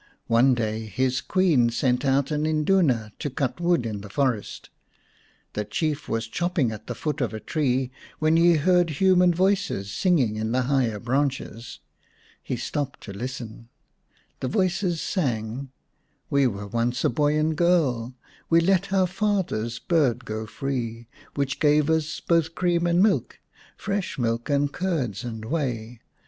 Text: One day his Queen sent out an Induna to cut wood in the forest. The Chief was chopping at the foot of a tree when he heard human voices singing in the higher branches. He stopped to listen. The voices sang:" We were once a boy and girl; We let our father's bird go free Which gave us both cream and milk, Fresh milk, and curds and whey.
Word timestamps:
One 0.25 0.55
day 0.55 0.87
his 0.87 1.21
Queen 1.21 1.69
sent 1.69 2.03
out 2.03 2.31
an 2.31 2.47
Induna 2.47 3.11
to 3.19 3.29
cut 3.29 3.61
wood 3.61 3.85
in 3.85 4.01
the 4.01 4.09
forest. 4.09 4.71
The 5.53 5.63
Chief 5.63 6.09
was 6.09 6.27
chopping 6.27 6.71
at 6.71 6.87
the 6.87 6.95
foot 6.95 7.21
of 7.21 7.35
a 7.35 7.39
tree 7.39 7.91
when 8.17 8.35
he 8.35 8.55
heard 8.55 8.89
human 8.89 9.31
voices 9.31 9.91
singing 9.91 10.37
in 10.37 10.53
the 10.53 10.63
higher 10.63 10.99
branches. 10.99 11.81
He 12.41 12.57
stopped 12.57 13.01
to 13.01 13.13
listen. 13.13 13.69
The 14.39 14.47
voices 14.47 14.99
sang:" 14.99 15.69
We 16.31 16.47
were 16.47 16.65
once 16.65 17.03
a 17.03 17.09
boy 17.09 17.37
and 17.37 17.55
girl; 17.55 18.15
We 18.49 18.59
let 18.59 18.91
our 18.91 19.05
father's 19.05 19.77
bird 19.77 20.25
go 20.25 20.47
free 20.47 21.05
Which 21.35 21.59
gave 21.59 21.91
us 21.91 22.19
both 22.19 22.55
cream 22.55 22.87
and 22.87 23.03
milk, 23.03 23.37
Fresh 23.77 24.17
milk, 24.17 24.49
and 24.49 24.73
curds 24.73 25.23
and 25.23 25.45
whey. 25.45 26.01